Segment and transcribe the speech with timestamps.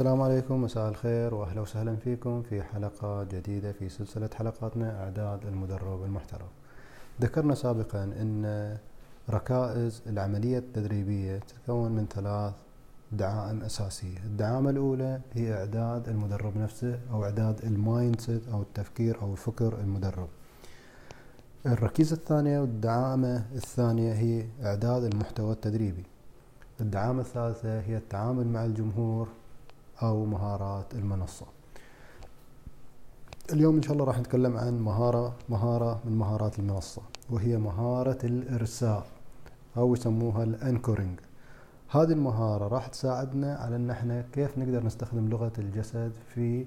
[0.00, 6.04] السلام عليكم مساء الخير وأهلا وسهلا فيكم في حلقة جديدة في سلسلة حلقاتنا أعداد المدرب
[6.04, 6.48] المحترف.
[7.20, 8.76] ذكرنا سابقا إن
[9.30, 12.52] ركائز العملية التدريبية تتكون من ثلاث
[13.12, 19.32] دعائم أساسية، الدعامة الأولى هي إعداد المدرب نفسه أو إعداد ال mindset أو التفكير أو
[19.32, 20.28] الفكر المدرب.
[21.66, 26.04] الركيزة الثانية والدعامة الثانية هي إعداد المحتوى التدريبي.
[26.80, 29.28] الدعامة الثالثة هي التعامل مع الجمهور
[30.02, 31.46] أو مهارات المنصة.
[33.52, 39.06] اليوم إن شاء الله راح نتكلم عن مهارة مهارة من مهارات المنصة وهي مهارة الإرساء
[39.76, 41.20] أو يسموها الأنكورينج.
[41.90, 46.66] هذه المهارة راح تساعدنا على أن إحنا كيف نقدر نستخدم لغة الجسد في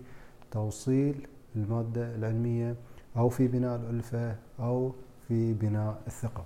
[0.52, 2.76] توصيل المادة العلمية
[3.18, 4.92] أو في بناء الألفة أو
[5.28, 6.44] في بناء الثقة.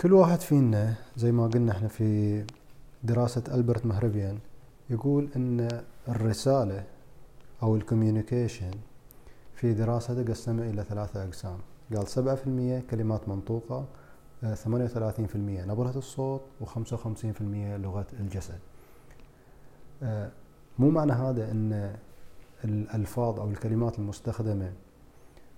[0.00, 2.44] كل واحد فينا زي ما قلنا إحنا في
[3.04, 4.38] دراسة ألبرت مهربيان
[4.90, 6.84] يقول إن الرسالة
[7.62, 8.70] أو الكوميونيكيشن
[9.54, 11.58] في دراسته قسمها إلى ثلاثة أقسام.
[11.96, 13.84] قال سبعة في المية كلمات منطوقة
[14.44, 18.58] آه، ثمانية وثلاثين في المية نبرة الصوت وخمسة وخمسين في المية لغة الجسد.
[20.02, 20.30] آه،
[20.78, 21.96] مو معنى هذا إن
[22.64, 24.72] الألفاظ أو الكلمات المستخدمة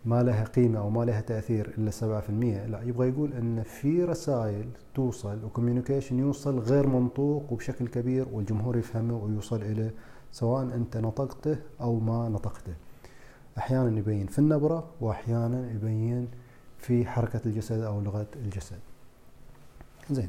[0.06, 2.66] ما لها قيمة أو ما لها تأثير إلا سبعة في المية.
[2.66, 9.16] لا يبغى يقول أن في رسائل توصل وكوميونيكيشن يوصل غير منطوق وبشكل كبير والجمهور يفهمه
[9.16, 9.94] ويوصل إليه
[10.32, 12.74] سواء أنت نطقته أو ما نطقته.
[13.58, 16.28] أحيانا يبين في النبرة وأحيانا يبين
[16.78, 18.78] في حركة الجسد أو لغة الجسد.
[20.10, 20.28] زين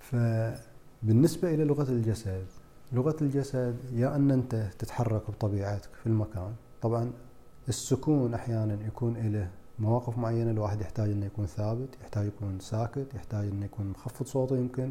[0.00, 2.44] فبالنسبة إلى لغة الجسد
[2.92, 6.52] لغة الجسد يا أن أنت تتحرك بطبيعتك في المكان
[6.82, 7.10] طبعا
[7.70, 13.46] السكون أحيانا يكون له مواقف معينة الواحد يحتاج إنه يكون ثابت يحتاج يكون ساكت يحتاج
[13.48, 14.90] إنه يكون مخفض صوته يمكن.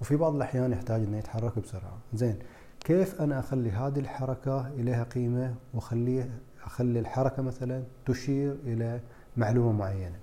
[0.00, 1.98] وفي بعض الأحيان يحتاج إنه يتحرك بسرعة.
[2.14, 2.38] زين
[2.80, 6.30] كيف أنا أخلي هذه الحركة إليها قيمة واخليه
[6.64, 9.00] أخلي الحركة مثلا تشير إلى
[9.36, 10.16] معلومة معينة؟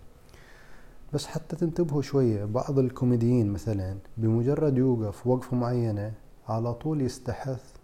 [1.14, 6.14] بس حتى تنتبهوا شوية بعض الكوميديين مثلا بمجرد يوقف وقفة معينة
[6.48, 7.79] على طول يستحث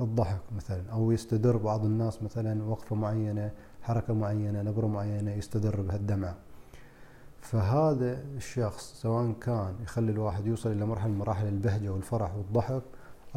[0.00, 3.50] الضحك مثلا أو يستدر بعض الناس مثلا وقفة معينة
[3.82, 6.36] حركة معينة نبرة معينة يستدر بها الدمعه
[7.40, 12.82] فهذا الشخص سواء كان يخلي الواحد يوصل إلى مرحلة من مراحل البهجة والفرح والضحك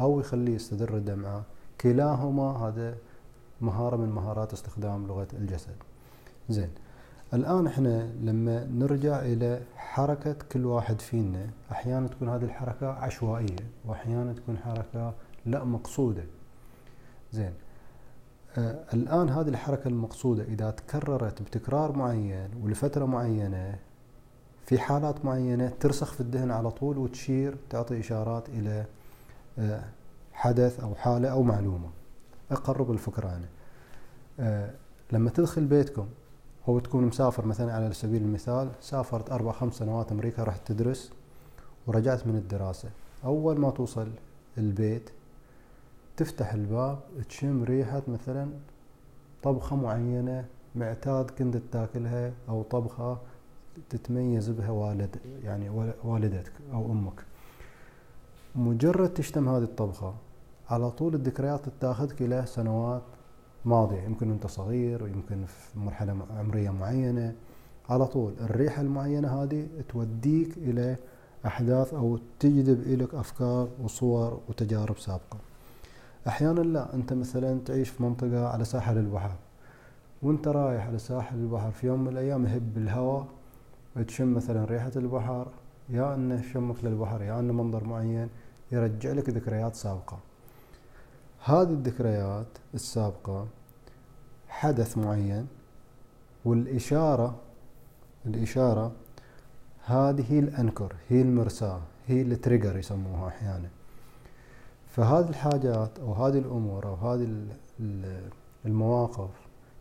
[0.00, 1.42] أو يخليه يستدر الدمعه
[1.80, 2.94] كلاهما هذا
[3.60, 5.76] مهارة من مهارات استخدام لغة الجسد.
[6.48, 6.70] زين
[7.34, 14.32] الآن إحنا لما نرجع إلى حركة كل واحد فينا أحيانا تكون هذه الحركة عشوائية واحيانا
[14.32, 15.14] تكون حركة
[15.46, 16.24] لا مقصودة.
[17.32, 17.52] زين.
[18.58, 23.78] آه الآن هذه الحركة المقصودة إذا تكررت بتكرار معين ولفترة معينة
[24.66, 28.84] في حالات معينة ترسخ في الذهن على طول وتشير تعطي إشارات إلى
[29.58, 29.84] آه
[30.32, 31.88] حدث أو حالة أو معلومة.
[32.50, 33.48] أقرب الفكرة أنا
[34.40, 34.70] آه
[35.12, 36.06] لما تدخل بيتكم
[36.68, 41.12] أو تكون مسافر مثلا على سبيل المثال سافرت أربع خمس سنوات أمريكا رحت تدرس
[41.86, 42.88] ورجعت من الدراسة.
[43.24, 44.08] أول ما توصل
[44.58, 45.10] البيت
[46.18, 46.98] تفتح الباب
[47.28, 48.50] تشم ريحة مثلا
[49.42, 53.18] طبخة معينة معتاد كنت تاكلها أو طبخة
[53.90, 57.24] تتميز بها والد يعني والدتك أو أمك.
[58.54, 60.14] مجرد تشتم هذه الطبخة
[60.70, 63.02] على طول الذكريات تاخذك إلى سنوات
[63.64, 64.02] ماضية.
[64.02, 67.34] يمكن أنت صغير ويمكن في مرحلة عمرية معينة.
[67.88, 70.96] على طول الريحة المعينة هذه توديك إلى
[71.46, 75.38] أحداث أو تجذب إليك أفكار وصور وتجارب سابقة.
[76.28, 79.32] أحيانا لا أنت مثلا تعيش في منطقة على ساحل البحر
[80.22, 83.26] وأنت رايح على ساحل البحر في يوم من الأيام يهب الهواء
[84.06, 85.46] تشم مثلا ريحة البحر
[85.88, 88.28] يا أنه شمك للبحر يا أنه منظر معين
[88.72, 90.18] يرجع لك ذكريات سابقة.
[91.44, 93.46] هذه الذكريات السابقة
[94.48, 95.46] حدث معين
[96.44, 97.36] والإشارة
[98.26, 98.92] الإشارة
[99.84, 103.68] هذه هي الأنكر هي المرساة هي التريجر يسموها أحيانا.
[104.98, 107.46] فهذه الحاجات أو هذه الأمور أو هذه
[108.66, 109.30] المواقف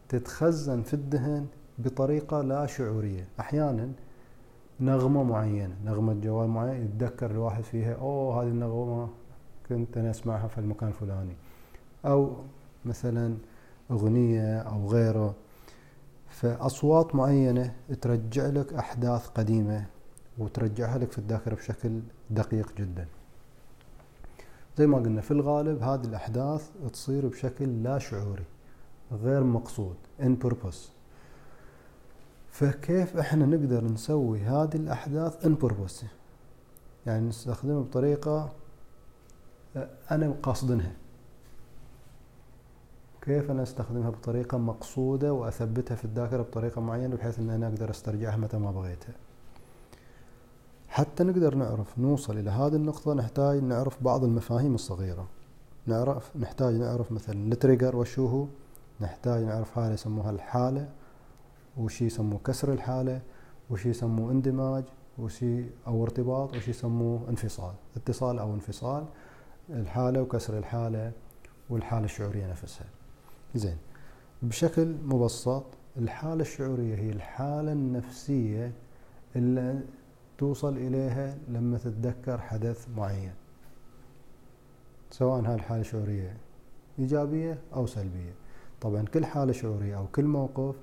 [0.09, 1.45] تتخزن في الذهن
[1.79, 3.27] بطريقة لا شعورية.
[3.39, 3.91] أحيانا
[4.79, 9.09] نغمة معينة نغمة جوال معين يتذكر الواحد فيها أوه هذه النغمة
[9.69, 11.35] كنت أنا أسمعها في المكان الفلاني.
[12.05, 12.35] أو
[12.85, 13.37] مثلا
[13.91, 15.35] أغنية أو غيره.
[16.29, 19.85] فأصوات معينة ترجع لك أحداث قديمة
[20.37, 21.99] وترجعها لك في الذاكرة بشكل
[22.29, 23.07] دقيق جدا.
[24.77, 28.43] زي ما قلنا في الغالب هذه الأحداث تصير بشكل لا شعوري
[29.11, 30.91] غير مقصود in purpose.
[32.51, 36.05] فكيف إحنا نقدر نسوي هذه الأحداث in purpose
[37.05, 38.49] يعني نستخدمها بطريقة
[40.11, 40.91] أنا قاصدنها
[43.21, 48.37] كيف أنا أستخدمها بطريقة مقصودة وأثبتها في الذاكرة بطريقة معينة بحيث أن أنا أقدر أسترجعها
[48.37, 49.13] متى ما بغيتها؟
[50.97, 55.27] حتى نقدر نعرف نوصل إلى هذه النقطة نحتاج نعرف بعض المفاهيم الصغيرة.
[55.85, 58.45] نعرف نحتاج نعرف مثلا التريجر وشو هو
[59.01, 60.89] نحتاج نعرف هاي يسموها الحالة
[61.77, 63.21] وشي يسموه كسر الحالة
[63.69, 64.83] وشي يسموه اندماج
[65.17, 67.73] وشي أو ارتباط وشي يسموه انفصال.
[67.97, 69.05] اتصال أو انفصال
[69.69, 71.11] الحالة وكسر الحالة
[71.69, 72.87] والحالة الشعورية نفسها.
[73.55, 73.77] زين.
[74.41, 75.63] بشكل مبسط
[75.97, 78.71] الحالة الشعورية هي الحالة النفسية
[80.37, 83.31] توصل إليها لما تتذكر حدث معين
[85.11, 86.37] سواء هاي الحالة الشعورية
[86.99, 88.33] إيجابية أو سلبية.
[88.81, 90.75] طبعا كل حالة شعورية أو كل موقف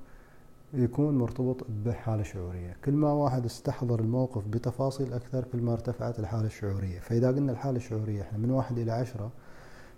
[0.75, 1.57] يكون مرتبط
[1.87, 2.77] بحالة شعورية.
[2.85, 7.01] كل ما واحد استحضر الموقف بتفاصيل أكثر كل ما ارتفعت الحالة الشعورية.
[7.01, 9.31] فإذا قلنا الحالة الشعورية إحنا من واحد إلى عشرة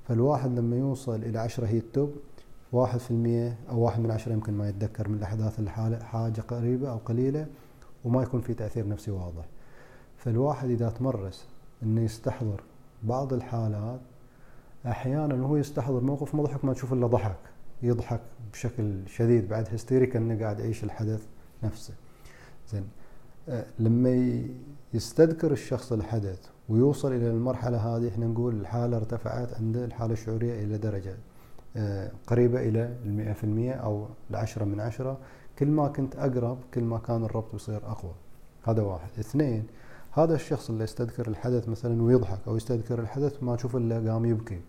[0.08, 2.14] فالواحد لما يوصل إلى عشرة هي التوب
[2.72, 6.90] واحد في المية أو واحد من عشرة يمكن ما يتذكر من الأحداث الحالة حاجة قريبة
[6.90, 7.46] أو قليلة.
[8.06, 9.44] وما يكون في تأثير نفسي واضح.
[10.16, 11.46] فالواحد إذا تمرس
[11.82, 12.60] أنه يستحضر
[13.02, 14.00] بعض الحالات
[14.86, 17.36] أحيانا وهو يستحضر موقف مضحك ما تشوف إلا ضحك
[17.82, 18.20] يضحك
[18.52, 21.22] بشكل شديد بعد هستيري كأنه قاعد يعيش الحدث
[21.62, 21.94] نفسه.
[22.72, 22.84] زين.
[23.48, 24.42] أه لما
[24.94, 30.78] يستذكر الشخص الحدث ويوصل إلى المرحلة هذه إحنا نقول الحالة ارتفعت عند الحالة الشعورية إلى
[30.78, 31.16] درجة
[31.76, 35.18] أه قريبة إلى المئة في المئة أو العشرة من عشرة.
[35.58, 38.12] كل ما كنت أقرب كل ما كان الربط يصير أقوى.
[38.64, 39.08] هذا واحد.
[39.18, 39.66] اثنين
[40.12, 44.60] هذا الشخص اللي يستذكر الحدث مثلا ويضحك أو يستذكر الحدث ما تشوف إلا قام يبكي.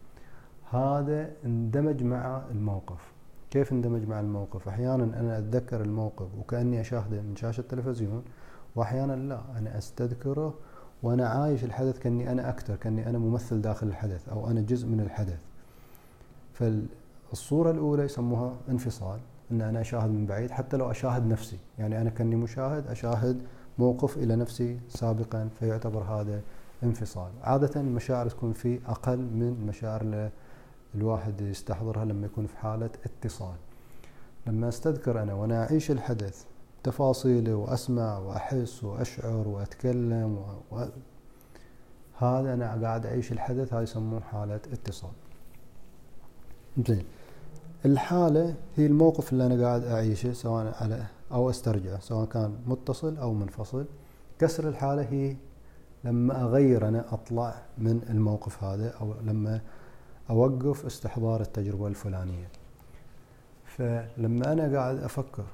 [0.71, 3.11] هذا اندمج مع الموقف.
[3.51, 8.23] كيف اندمج مع الموقف؟ أحيانا أنا أتذكر الموقف وكأني أشاهده من شاشة التلفزيون
[8.75, 9.41] واحيانا لا.
[9.57, 10.53] أنا أستذكره
[11.03, 14.99] وأنا عايش الحدث كأني أنا أكتر كأني أنا ممثل داخل الحدث أو أنا جزء من
[14.99, 15.39] الحدث.
[16.53, 19.19] فالصورة الأولى يسموها انفصال.
[19.51, 21.57] إن أنا أشاهد من بعيد حتى لو أشاهد نفسي.
[21.79, 23.41] يعني أنا كأني مشاهد أشاهد
[23.77, 26.41] موقف إلى نفسي سابقا فيعتبر هذا
[26.83, 27.31] انفصال.
[27.43, 30.29] عادة المشاعر تكون في أقل من المشاعر
[30.95, 33.55] الواحد يستحضرها لما يكون في حالة اتصال.
[34.47, 36.45] لما أستذكر أنا وأنا أعيش الحدث
[36.83, 40.75] تفاصيله وأسمع وأحس وأشعر وأتكلم و...
[40.75, 40.85] و...
[42.17, 45.11] هذا أنا قاعد أعيش الحدث هاي يسمون حالة اتصال.
[46.87, 47.05] زين.
[47.85, 53.33] الحالة هي الموقف اللي أنا قاعد أعيشه سواء على أو أسترجعه سواء كان متصل أو
[53.33, 53.85] منفصل.
[54.39, 55.35] كسر الحالة هي
[56.03, 59.61] لما أغير أنا أطلع من الموقف هذا أو لما
[60.29, 62.49] أوقف استحضار التجربة الفلانية.
[63.65, 65.45] فلما أنا قاعد أفكر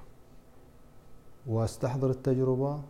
[1.48, 2.82] وأستحضر التجربة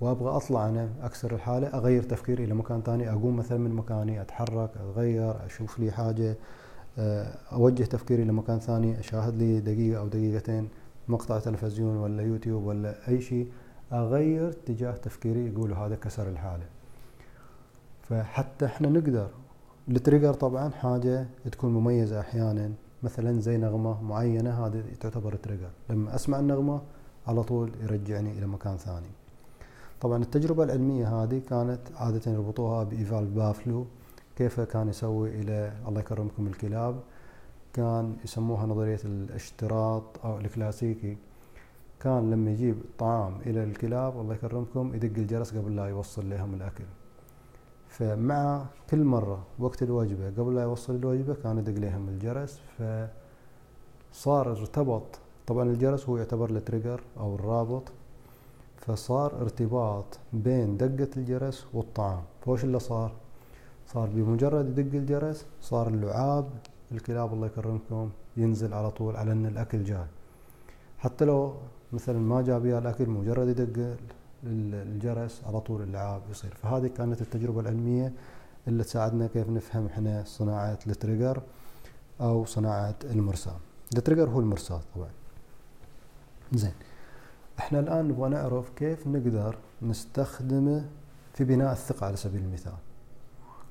[0.00, 4.70] وأبغى أطلع أنا أكسر الحالة أغير تفكيري إلى مكان ثاني أقوم مثلا من مكاني أتحرك
[4.76, 6.36] أتغير أشوف لي حاجة
[7.52, 10.68] أوجه تفكيري لمكان ثاني أشاهد لي دقيقة أو دقيقتين
[11.08, 13.48] مقطع تلفزيون ولا يوتيوب ولا أي شيء
[13.92, 16.66] أغير اتجاه تفكيري يقولوا هذا كسر الحالة.
[18.02, 19.28] فحتى إحنا نقدر.
[19.88, 22.72] ال trigger طبعا حاجة تكون مميزة أحيانا.
[23.02, 25.70] مثلا زي نغمة معينة هذه تعتبر trigger.
[25.90, 26.80] لما أسمع النغمة
[27.26, 29.10] على طول يرجعني إلى مكان ثاني.
[30.00, 33.86] طبعا التجربة العلمية هذه كانت عادة يربطوها بإيفان بافلوف.
[34.36, 37.00] كيف كان يسوي إلى الله يكرمكم الكلاب
[37.72, 41.16] كان يسموها نظرية الاشتراط أو الكلاسيكي.
[42.00, 46.84] كان لما يجيب طعام إلى الكلاب الله يكرمكم يدق الجرس قبل لا يوصل لهم الأكل.
[47.88, 52.60] فمع كل مرة وقت الوجبة قبل لا يوصل الوجبة كان يدق لهم الجرس.
[54.12, 57.82] فصار ارتبط طبعا الجرس هو يعتبر ال trigger أو الرابط.
[58.76, 62.22] فصار ارتباط بين دقة الجرس والطعام.
[62.44, 63.12] فوش اللي صار؟
[63.86, 66.48] صار بمجرد يدق الجرس صار اللعاب
[66.92, 70.06] الكلاب الله يكرمكم ينزل على طول على إن الأكل جاي.
[70.98, 71.54] حتى لو
[71.92, 73.96] مثلا ما جاب الأكل مجرد يدق
[74.44, 76.54] الجرس على طول اللعاب يصير.
[76.54, 78.12] فهذه كانت التجربة العلمية
[78.68, 81.42] اللي تساعدنا كيف نفهم إحنا صناعة ال trigger
[82.20, 83.56] أو صناعة المرساة
[83.96, 85.10] ال trigger هو المرساة طبعا.
[86.52, 86.72] زين.
[87.58, 90.84] إحنا الآن نبغى نعرف كيف نقدر نستخدمه
[91.34, 92.72] في بناء الثقة على سبيل المثال.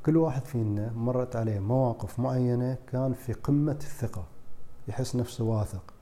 [0.05, 4.25] كل واحد فينا مرت عليه مواقف معينة كان في قمة الثقة
[4.87, 5.93] يحس نفسه واثق.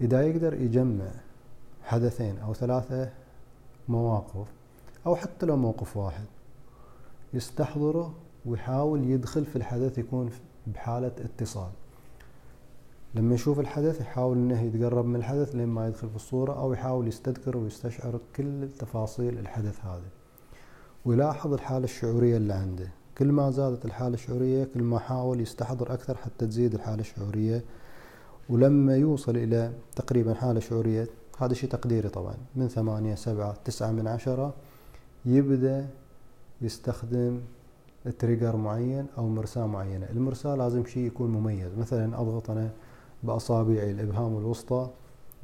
[0.00, 1.10] إذا يقدر يجمع
[1.82, 3.12] حدثين أو ثلاثة
[3.88, 4.46] مواقف
[5.06, 6.24] أو حتى لو موقف واحد
[7.34, 8.14] يستحضره
[8.46, 10.30] ويحاول يدخل في الحدث يكون
[10.66, 11.70] بحالة اتصال.
[13.14, 17.08] لما يشوف الحدث يحاول إنه يتقرب من الحدث لين ما يدخل في الصورة أو يحاول
[17.08, 20.08] يستذكر ويستشعر كل تفاصيل الحدث هذا.
[21.04, 22.88] ويلاحظ الحالة الشعورية اللي عنده.
[23.18, 27.64] كل ما زادت الحالة الشعورية كل ما حاول يستحضر أكثر حتى تزيد الحالة الشعورية.
[28.48, 31.06] ولما يوصل إلى تقريبا حالة شعورية
[31.38, 34.54] هذا شيء تقديري طبعا من ثمانية سبعة تسعة من عشرة
[35.26, 35.86] يبدأ
[36.60, 37.40] يستخدم
[38.18, 40.06] تريجر معين أو مرساة معينة.
[40.10, 41.74] المرساة لازم شيء يكون مميز.
[41.78, 42.70] مثلا أضغط أنا
[43.22, 44.90] بأصابعي الإبهام الوسطى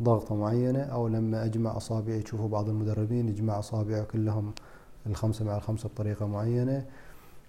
[0.02, 4.52] ضغطة معينة أو لما أجمع أصابعي تشوفوا بعض المدربين يجمع أصابعه كلهم
[5.07, 6.87] الخمسة مع الخمسة بطريقة معينة.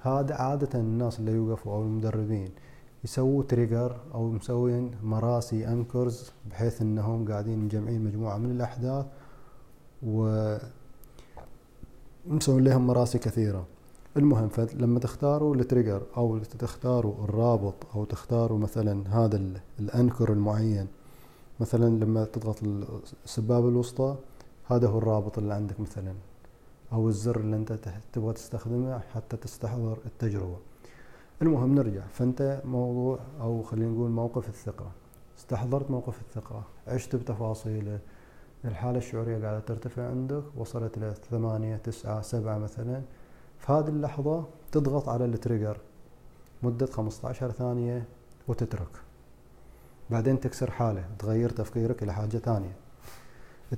[0.07, 2.50] هذا عادة الناس اللي يوقفوا أو المدربين
[3.03, 9.05] يسووا trigger أو مسوين مراسي anchors بحيث أنهم قاعدين مجمعين مجموعة من الأحداث
[10.03, 10.57] و
[12.27, 13.65] مسوين لهم مراسي كثيرة.
[14.17, 19.41] المهم فلما تختاروا ال trigger أو تختاروا الرابط أو تختاروا مثلا هذا
[19.79, 20.88] ال anchor المعين
[21.59, 22.63] مثلا لما تضغط
[23.25, 24.15] السبابة الوسطى
[24.65, 26.13] هذا هو الرابط اللي عندك مثلا.
[26.95, 27.79] أو الزر اللي أنت
[28.13, 30.57] تبغى تستخدمه حتى تستحضر التجربة.
[31.41, 32.01] المهم نرجع.
[32.07, 34.91] فأنت موضوع أو خلينا نقول موقف الثقة.
[35.37, 36.63] استحضرت موقف الثقة.
[36.87, 37.99] عشت بتفاصيله.
[38.65, 40.43] الحالة الشعورية قاعدة ترتفع عندك.
[40.57, 43.01] وصلت إلى ثمانية تسعة سبعة مثلا.
[43.59, 45.77] في هذه اللحظة تضغط على التريجر.
[46.63, 48.05] مدة 15 ثانية
[48.47, 49.01] وتترك.
[50.09, 51.05] بعدين تكسر حالة.
[51.19, 52.84] تغير تفكيرك إلى حاجة ثانية.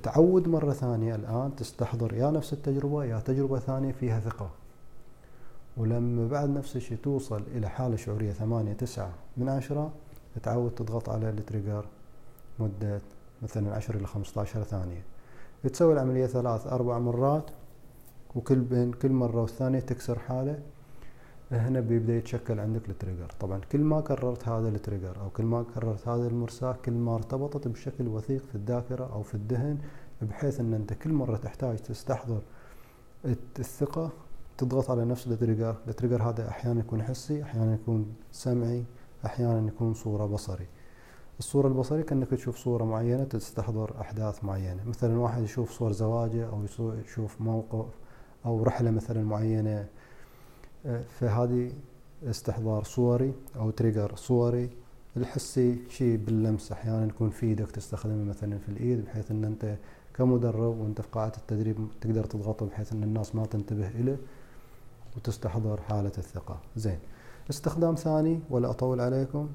[0.02, 4.50] تعود مرة ثانية الآن تستحضر يا نفس التجربة يا تجربة ثانية فيها ثقة.
[5.76, 9.90] ولما بعد نفس الشيء توصل إلى حالة شعورية ثمانية تسعة من عشرة
[10.42, 11.84] تعود تضغط على التريجر
[12.58, 13.00] مدة
[13.42, 15.02] مثلا عشر إلى خمسة عشر ثانية.
[15.62, 17.50] تسوي العملية ثلاث أربع مرات
[18.34, 20.58] وكل بين كل مرة والثانية تكسر حالة.
[21.52, 23.32] هنا بيبدأ يتشكل عندك ال trigger.
[23.40, 27.14] طبعا كل ما كررت هذا ال trigger أو كل ما كررت هذا المرساة كل ما
[27.14, 29.78] ارتبطت بشكل وثيق في الذاكرة أو في الذهن
[30.22, 32.42] بحيث أن أنت كل مرة تحتاج تستحضر
[33.58, 34.10] الثقة
[34.58, 38.84] تضغط على نفس ال trigger ال trigger هذا أحيانا يكون حسي أحيانا يكون سمعي
[39.26, 40.66] أحيانا يكون صورة بصري.
[41.38, 44.84] الصورة البصرية كأنك تشوف صورة معينة تستحضر أحداث معينة.
[44.84, 46.64] مثلا واحد يشوف صور زواجه أو
[47.04, 47.86] يشوف موقف
[48.46, 49.88] أو رحلة مثلا معينة
[51.20, 51.72] فهذه
[52.24, 54.70] استحضار صوري أو تريجر صوري
[55.16, 59.76] الحسي شيء باللمس أحيانا يكون في إيدك تستخدمه مثلا في الإيد بحيث أن أنت
[60.14, 64.16] كمدرب وأنت في قاعة التدريب تقدر تضغطه بحيث أن الناس ما تنتبه إليه
[65.16, 66.60] وتستحضر حالة الثقة.
[66.76, 66.98] زين.
[67.50, 69.48] استخدام ثاني ولا أطول عليكم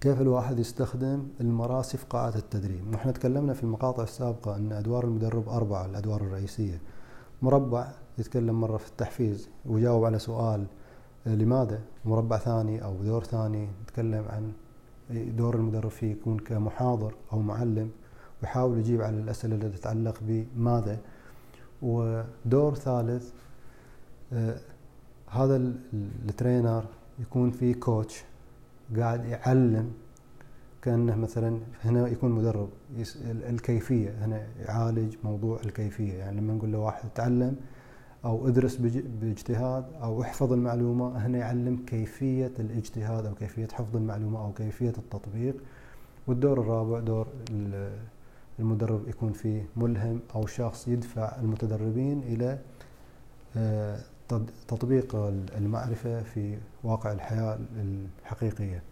[0.00, 5.48] كيف الواحد يستخدم المراسي في قاعة التدريب؟ نحن تكلمنا في المقاطع السابقة أن أدوار المدرب
[5.48, 6.80] أربعة الأدوار الرئيسية.
[7.42, 10.66] مربع يتكلم مرة في التحفيز ويجاوب على سؤال
[11.26, 14.52] آه، لماذا؟ مربع ثاني أو دور ثاني يتكلم عن
[15.10, 17.90] دور المدرب فيه يكون كمحاضر أو معلم
[18.42, 20.98] ويحاول يجيب على الأسئلة التي تتعلق بماذا؟
[21.82, 23.32] ودور ثالث
[24.32, 24.56] آه
[25.30, 25.56] هذا
[26.28, 26.84] الترينر
[27.18, 28.24] يكون فيه كوتش
[28.96, 29.92] قاعد يعلم
[30.82, 32.68] كأنه مثلا هنا يكون مدرب
[33.26, 37.56] الكيفية هنا يعالج موضوع الكيفية يعني لما نقول لواحد تعلم
[38.24, 38.76] أو ادرس
[39.20, 45.56] باجتهاد أو احفظ المعلومة هنا يعلم كيفية الاجتهاد أو كيفية حفظ المعلومة أو كيفية التطبيق.
[46.26, 47.26] والدور الرابع دور
[48.58, 52.58] المدرب يكون فيه ملهم أو شخص يدفع المتدربين إلى
[53.56, 53.98] آه،
[54.68, 55.16] تطبيق
[55.56, 57.58] المعرفة في واقع الحياة
[58.22, 58.82] الحقيقية.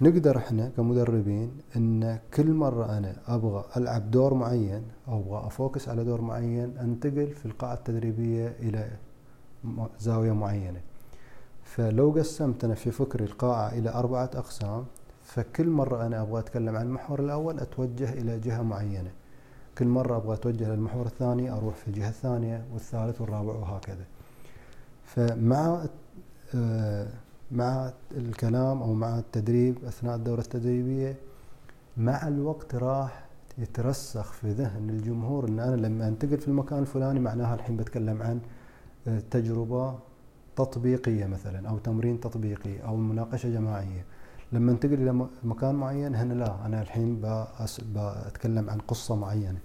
[0.00, 6.04] فنقدر إحنا كمدربين إن كل مرة أنا أبغى ألعب دور معين أو أبغى أفوكس على
[6.04, 8.90] دور معين أنتقل في القاعة التدريبية إلى
[10.00, 10.80] زاوية معينة.
[11.64, 14.84] فلو قسمت أنا في فكري القاعة إلى أربعة أقسام
[15.24, 19.10] فكل مرة أنا أبغى أتكلم عن المحور الأول أتوجه إلى جهة معينة.
[19.78, 24.04] كل مرة أبغى أتوجه للمحور الثاني أروح في الجهة الثانية والثالث والرابع وهكذا.
[25.04, 25.84] فمع
[26.54, 27.08] آه
[27.52, 31.16] مع الكلام أو مع التدريب أثناء الدورة التدريبية
[31.96, 33.24] مع الوقت راح
[33.58, 38.40] يترسخ في ذهن الجمهور إن أنا لما أنتقل في المكان الفلاني معناها الحين بتكلم عن
[39.08, 39.94] آه، تجربة
[40.56, 44.04] تطبيقية مثلا أو تمرين تطبيقي أو مناقشة جماعية.
[44.52, 47.20] لما أنتقل إلى مكان معين هنا لا أنا الحين
[47.94, 49.58] بتكلم عن قصة معينة.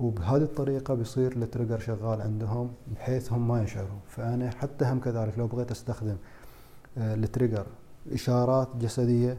[0.00, 5.38] وبهذه الطريقة بيصير ال trigger شغال عندهم بحيث هم ما يشعروا فأنا حتى هم كذلك
[5.38, 6.16] لو بغيت أستخدم
[6.98, 7.66] ال trigger
[8.12, 9.38] إشارات جسدية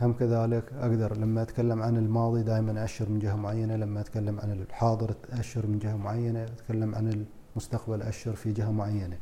[0.00, 4.52] هم كذلك أقدر لما أتكلم عن الماضي دائما أشر من جهة معينة لما أتكلم عن
[4.52, 9.18] الحاضر أشر من جهة معينة أتكلم عن المستقبل أشر في جهة معينة.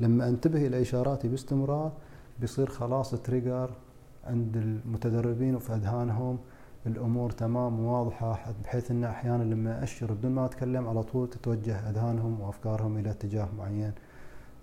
[0.00, 1.92] لما أنتبه إلى إشاراتي باستمرار
[2.40, 3.70] بيصير خلاص trigger
[4.24, 6.38] عند المتدربين وفي أذهانهم
[6.86, 12.40] الأمور تمام وواضحه بحيث إن أحيانا لما أشر بدون ما أتكلم على طول تتوجه أذهانهم
[12.40, 13.92] وأفكارهم إلى اتجاه معين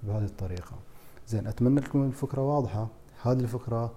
[0.04, 0.76] بهذه الطريقة.
[1.28, 2.88] زين أتمنى تكون الفكرة واضحة.
[3.24, 3.92] هذه الفكرة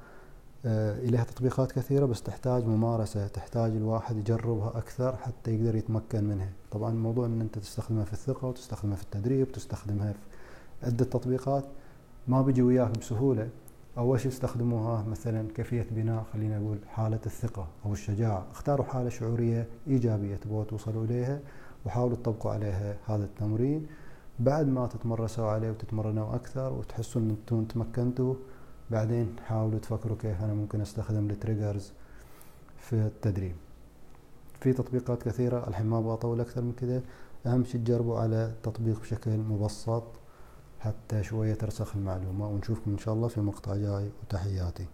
[0.67, 6.53] آه، إليها تطبيقات كثيرة بس تحتاج ممارسة تحتاج الواحد يجربها أكثر حتى يقدر يتمكن منها.
[6.71, 10.19] طبعا الموضوع أن أنت تستخدمها في الثقة وتستخدمها في التدريب تستخدمها في
[10.87, 11.65] عدة تطبيقات
[12.29, 13.49] ما بيجي وياك بسهولة.
[13.99, 18.47] أول شيء استخدموها مثلا كيفية بناء خلينا نقول حالة الثقة أو الشجاعة.
[18.51, 21.41] اختاروا حالة شعورية إيجابية تبغوا توصلوا إليها
[21.87, 23.87] وحاولوا تطبقوا عليها هذا التمرين.
[24.41, 28.35] بعد ما تتمرسوا عليه وتتمرنوا أكثر وتحسوا أن أنتم تمكنتوا
[28.91, 31.93] بعدين حاولوا تفكروا كيف أنا ممكن أستخدم التريجرز
[32.79, 33.57] في التدريب.
[34.61, 37.03] في تطبيقات كثيرة الحين ما أبغى أطول أكثر من كذا
[37.47, 40.05] أهم شيء تجربوا على التطبيق بشكل مبسط
[40.81, 44.87] حتى شوية ترسخ المعلومة ونشوفكم إن شاء الله في مقطع جاي وتحياتي.